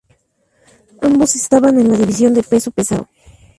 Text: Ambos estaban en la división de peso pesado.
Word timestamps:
Ambos 0.99 1.35
estaban 1.35 1.79
en 1.79 1.91
la 1.91 1.95
división 1.95 2.33
de 2.33 2.41
peso 2.41 2.71
pesado. 2.71 3.07